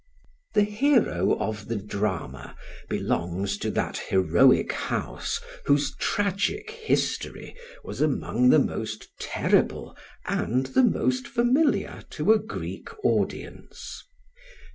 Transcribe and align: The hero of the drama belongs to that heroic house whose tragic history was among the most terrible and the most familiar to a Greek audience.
The 0.55 0.63
hero 0.63 1.37
of 1.39 1.67
the 1.67 1.75
drama 1.75 2.55
belongs 2.89 3.55
to 3.59 3.69
that 3.69 3.97
heroic 3.99 4.71
house 4.71 5.39
whose 5.67 5.95
tragic 5.97 6.71
history 6.71 7.55
was 7.83 8.01
among 8.01 8.49
the 8.49 8.57
most 8.57 9.09
terrible 9.19 9.95
and 10.25 10.65
the 10.65 10.81
most 10.81 11.27
familiar 11.27 12.01
to 12.17 12.33
a 12.33 12.39
Greek 12.39 12.89
audience. 13.05 14.01